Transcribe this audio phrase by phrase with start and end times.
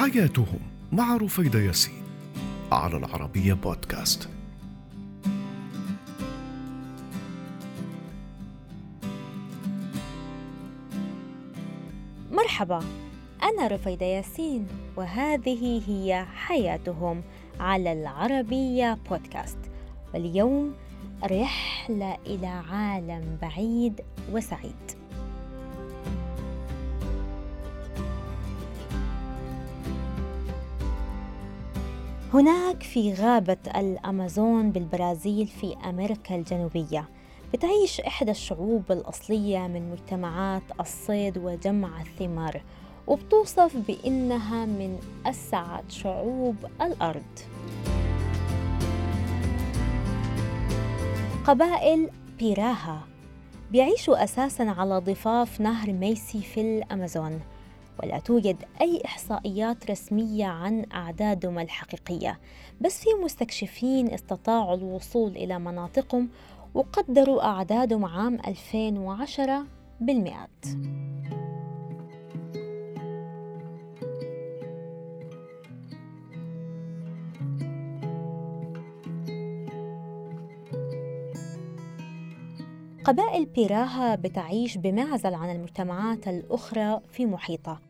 [0.00, 0.60] حياتهم
[0.92, 2.02] مع رفيدة ياسين
[2.72, 4.28] على العربية بودكاست.
[12.32, 12.84] مرحبا
[13.42, 14.66] أنا رفيدة ياسين
[14.96, 17.22] وهذه هي حياتهم
[17.60, 19.58] على العربية بودكاست.
[20.14, 20.74] واليوم
[21.24, 24.00] رحلة إلى عالم بعيد
[24.32, 24.89] وسعيد.
[32.34, 37.08] هناك في غابة الأمازون بالبرازيل في أمريكا الجنوبية.
[37.52, 42.62] بتعيش إحدى الشعوب الأصلية من مجتمعات الصيد وجمع الثمار
[43.06, 47.38] وبتوصف بأنها من أسعد شعوب الأرض.
[51.44, 53.00] قبائل بيراها.
[53.70, 57.40] بيعيشوا أساساً على ضفاف نهر ميسي في الأمازون.
[58.02, 62.40] ولا توجد أي إحصائيات رسمية عن أعدادهم الحقيقية
[62.80, 66.28] بس في مستكشفين استطاعوا الوصول إلى مناطقهم
[66.74, 69.66] وقدروا أعدادهم عام 2010
[70.00, 70.66] بالمئات.
[83.04, 87.89] قبائل بيراها بتعيش بمعزل عن المجتمعات الأخرى في محيطها.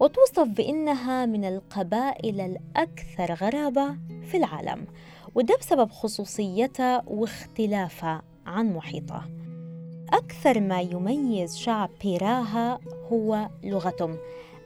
[0.00, 3.96] وتوصف بأنها من القبائل الأكثر غرابة
[4.30, 4.86] في العالم
[5.34, 9.28] وده بسبب خصوصيتها واختلافها عن محيطها.
[10.12, 12.80] أكثر ما يميز شعب بيراها
[13.12, 14.16] هو لغتهم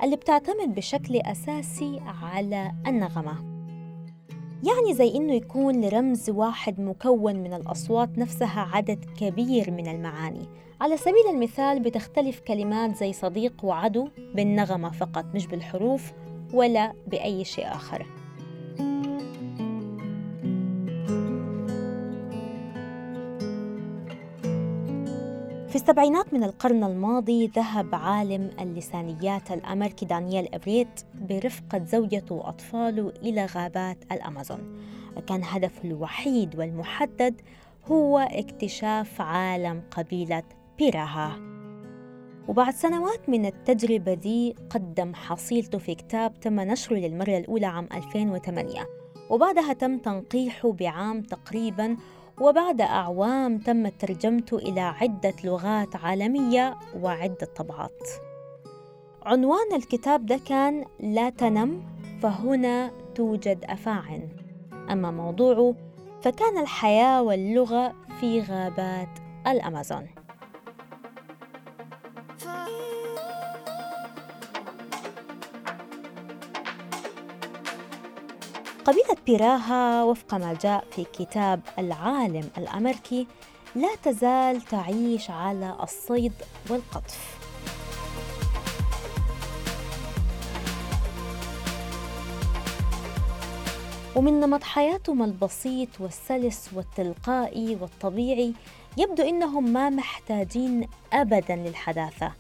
[0.03, 3.54] اللي بتعتمد بشكل أساسي على النغمة.
[4.63, 10.49] يعني زي إنه يكون لرمز واحد مكون من الأصوات نفسها عدد كبير من المعاني.
[10.81, 16.13] على سبيل المثال بتختلف كلمات زي صديق وعدو بالنغمة فقط مش بالحروف
[16.53, 18.07] ولا بأي شيء آخر.
[25.75, 33.47] في السبعينات من القرن الماضي ذهب عالم اللسانيات الأمريكي دانييل إبريت برفقة زوجته وأطفاله إلى
[33.47, 34.81] غابات الأمازون.
[35.17, 37.41] وكان هدفه الوحيد والمحدد
[37.87, 40.43] هو اكتشاف عالم قبيلة
[40.79, 41.37] بيراها.
[42.49, 48.87] وبعد سنوات من التجربة دي قدم حصيلته في كتاب تم نشره للمرة الأولى عام 2008
[49.31, 51.97] وبعدها تم تنقيحه بعام تقريباً
[52.41, 58.09] وبعد أعوام تمت ترجمته إلى عدة لغات عالمية وعدة طبعات.
[59.23, 61.83] عنوان الكتاب ده كان لا تنم
[62.23, 64.29] فهنا توجد أفاعن.
[64.91, 65.75] أما موضوعه
[66.23, 70.24] فكان الحياة واللغة في غابات الأمازون.
[78.85, 83.27] قبيلة بيراها وفق ما جاء في كتاب العالم الأمريكي
[83.75, 86.33] لا تزال تعيش على الصيد
[86.71, 87.37] والقطف.
[94.17, 98.55] ومن نمط حياتهم البسيط والسلس والتلقائي والطبيعي
[98.97, 102.33] يبدو إنهم ما محتاجين ابدا للحداثة.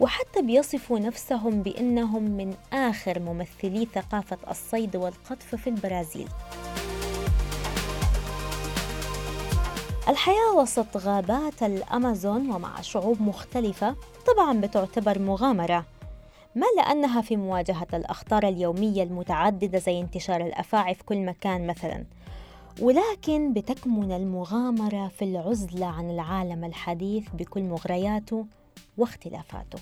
[0.00, 6.28] وحتى بيصفوا نفسهم بأنهم من آخر ممثلي ثقافة الصيد والقطف في البرازيل.
[10.08, 13.96] الحياة وسط غابات الأمازون ومع شعوب مختلفة
[14.26, 15.84] طبعا بتعتبر مغامرة
[16.54, 22.04] ما لأنها في مواجهة الأخطار اليومية المتعددة زي انتشار الأفاعي في كل مكان مثلا.
[22.80, 28.46] ولكن بتكمن المغامرة في العزلة عن العالم الحديث بكل مغرياته
[28.98, 29.78] واختلافاته.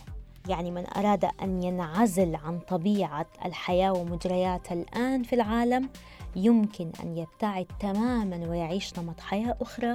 [0.48, 5.88] يعني من أراد أن ينعزل عن طبيعة الحياة ومجرياتها الآن في العالم
[6.36, 9.92] يمكن أن يبتعد تماما ويعيش نمط حياة أخرى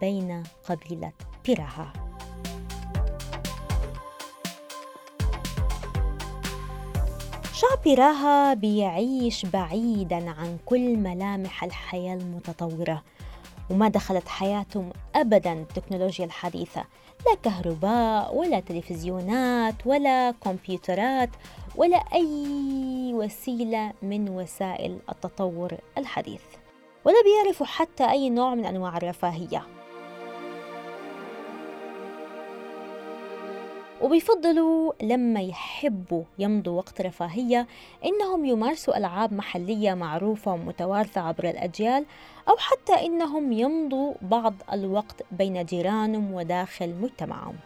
[0.00, 1.12] بين قبيلة
[1.46, 1.92] بيراها
[7.52, 13.02] شعب بيراها بيعيش بعيدا عن كل ملامح الحياة المتطورة
[13.70, 16.84] وما دخلت حياتهم أبدا التكنولوجيا الحديثة.
[17.26, 21.30] لا كهرباء ولا تلفزيونات ولا كمبيوترات
[21.76, 26.42] ولا أي وسيلة من وسائل التطور الحديث.
[27.04, 29.66] ولا بيعرفوا حتى أي نوع من أنواع الرفاهية.
[34.02, 37.66] وبيفضلوا لما يحبوا يمضوا وقت رفاهية
[38.04, 42.04] إنهم يمارسوا ألعاب محلية معروفة ومتوارثة عبر الأجيال
[42.48, 47.56] أو حتى إنهم يمضوا بعض الوقت بين جيرانهم وداخل مجتمعهم.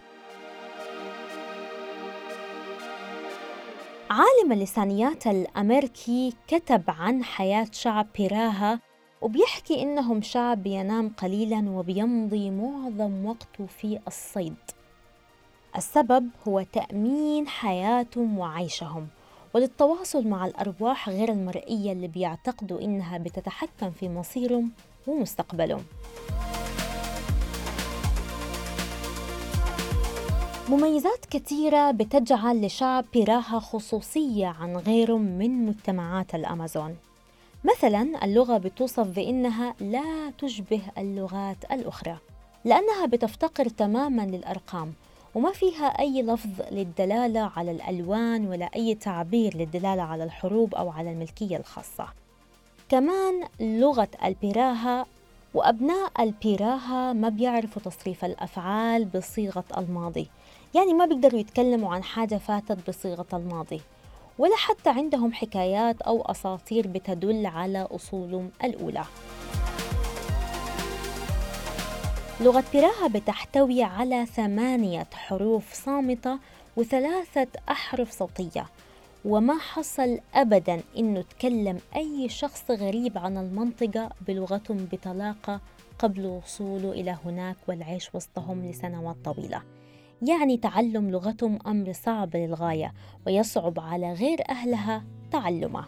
[4.10, 8.80] عالم اللسانيات الأمريكي كتب عن حياة شعب بيراها
[9.22, 14.54] وبيحكي إنهم شعب بينام قليلا وبيمضي معظم وقته في الصيد.
[15.76, 19.06] السبب هو تأمين حياتهم وعيشهم
[19.54, 24.70] وللتواصل مع الأرواح غير المرئية اللي بيعتقدوا إنها بتتحكم في مصيرهم
[25.06, 25.84] ومستقبلهم.
[30.68, 36.96] مميزات كثيرة بتجعل لشعب بيراها خصوصية عن غيرهم من مجتمعات الأمازون.
[37.64, 42.16] مثلا اللغة بتوصف بأنها لا تشبه اللغات الأخرى
[42.64, 44.92] لأنها بتفتقر تماما للأرقام
[45.36, 51.12] وما فيها أي لفظ للدلالة على الألوان ولا أي تعبير للدلالة على الحروب أو على
[51.12, 52.08] الملكية الخاصة.
[52.88, 55.06] كمان لغة البيراها
[55.54, 60.28] وأبناء البيراها ما بيعرفوا تصريف الأفعال بصيغة الماضي.
[60.74, 63.80] يعني ما بيقدروا يتكلموا عن حاجة فاتت بصيغة الماضي.
[64.38, 69.04] ولا حتى عندهم حكايات أو أساطير بتدل على أصولهم الأولى.
[72.40, 76.38] لغة بيراها بتحتوي على ثمانية حروف صامتة
[76.76, 78.66] وثلاثة أحرف صوتية.
[79.24, 85.60] وما حصل أبدا إنه تكلم أي شخص غريب عن المنطقة بلغتهم بطلاقة
[85.98, 89.62] قبل وصوله إلى هناك والعيش وسطهم لسنوات طويلة.
[90.22, 92.94] يعني تعلم لغتهم أمر صعب للغاية
[93.26, 95.84] ويصعب على غير أهلها تعلمه.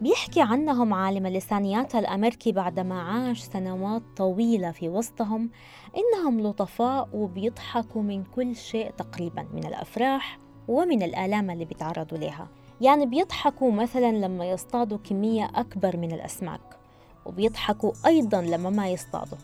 [0.00, 5.50] بيحكي عنهم عالم اللسانيات الأمريكي بعدما عاش سنوات طويلة في وسطهم.
[5.96, 12.48] إنهم لطفاء وبيضحكوا من كل شيء تقريبا من الأفراح ومن الآلام اللي بيتعرضوا لها.
[12.80, 16.78] يعني بيضحكوا مثلا لما يصطادوا كمية أكبر من الأسماك
[17.26, 19.38] وبيضحكوا أيضا لما ما يصطادوا.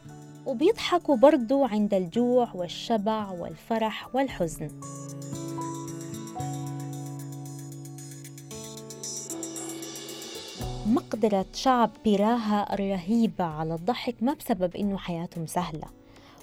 [0.46, 4.68] وبيضحكوا برضو عند الجوع والشبع والفرح والحزن.
[10.86, 15.86] مقدرة شعب بيراها الرهيبة على الضحك ما بسبب إنه حياتهم سهلة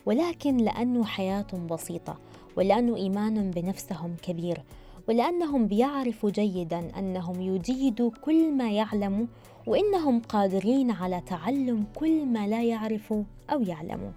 [0.05, 2.17] ولكن لأنه حياتهم بسيطة
[2.57, 4.63] ولأنه إيمانهم بنفسهم كبير
[5.09, 9.25] ولأنهم بيعرفوا جيدا أنهم يجيدوا كل ما يعلموا
[9.67, 13.23] وإنهم قادرين على تعلم كل ما لا يعرفوا
[13.53, 14.11] أو يعلموا.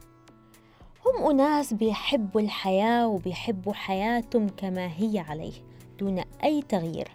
[1.06, 5.52] هم أناس بيحبوا الحياة وبيحبوا حياتهم كما هي عليه
[5.98, 7.08] دون أي تغيير.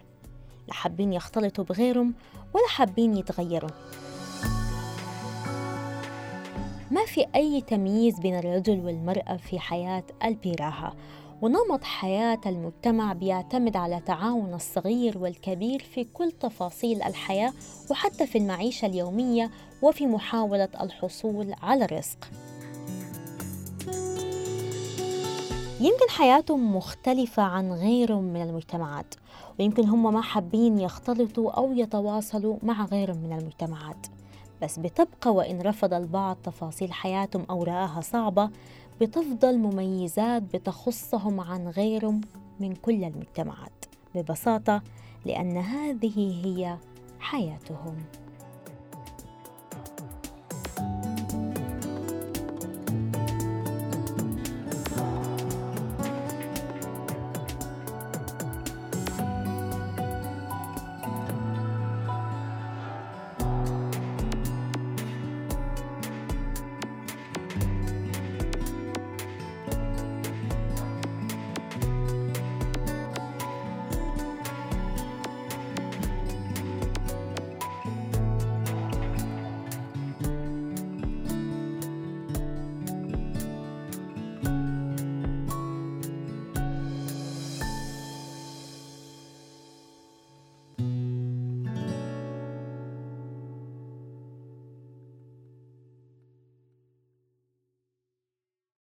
[0.70, 2.14] لا حابين يختلطوا بغيرهم
[2.54, 3.70] ولا حابين يتغيروا
[6.90, 10.94] ما في أي تمييز بين الرجل والمرأة في حياة البيراها
[11.42, 17.52] ونمط حياة المجتمع بيعتمد على تعاون الصغير والكبير في كل تفاصيل الحياة
[17.90, 19.50] وحتى في المعيشة اليومية
[19.82, 22.28] وفي محاولة الحصول على الرزق.
[25.80, 29.14] يمكن حياتهم مختلفة عن غيرهم من المجتمعات
[29.58, 34.06] ويمكن هم ما حابين يختلطوا أو يتواصلوا مع غيرهم من المجتمعات.
[34.62, 38.50] بس بتبقى وإن رفض البعض تفاصيل حياتهم أو رآها صعبة
[39.00, 42.20] بتفضل مميزات بتخصهم عن غيرهم
[42.60, 43.84] من كل المجتمعات
[44.14, 44.82] ببساطة
[45.26, 46.76] لأن هذه هي
[47.20, 47.96] حياتهم.